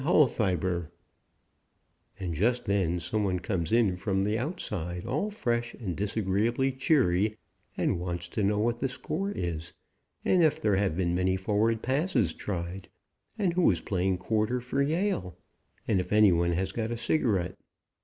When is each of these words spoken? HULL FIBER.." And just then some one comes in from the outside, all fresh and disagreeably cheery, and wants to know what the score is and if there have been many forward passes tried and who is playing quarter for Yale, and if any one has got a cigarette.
HULL 0.03 0.25
FIBER.." 0.25 0.89
And 2.19 2.33
just 2.33 2.65
then 2.65 2.99
some 2.99 3.23
one 3.23 3.39
comes 3.39 3.71
in 3.71 3.97
from 3.97 4.23
the 4.23 4.35
outside, 4.35 5.05
all 5.05 5.29
fresh 5.29 5.75
and 5.75 5.95
disagreeably 5.95 6.71
cheery, 6.71 7.37
and 7.77 7.99
wants 7.99 8.27
to 8.29 8.41
know 8.41 8.57
what 8.57 8.79
the 8.79 8.89
score 8.89 9.29
is 9.29 9.73
and 10.25 10.41
if 10.41 10.59
there 10.59 10.77
have 10.77 10.97
been 10.97 11.13
many 11.13 11.37
forward 11.37 11.83
passes 11.83 12.33
tried 12.33 12.89
and 13.37 13.53
who 13.53 13.69
is 13.69 13.81
playing 13.81 14.17
quarter 14.17 14.59
for 14.59 14.81
Yale, 14.81 15.37
and 15.87 15.99
if 15.99 16.11
any 16.11 16.31
one 16.31 16.53
has 16.53 16.71
got 16.71 16.89
a 16.89 16.97
cigarette. 16.97 17.59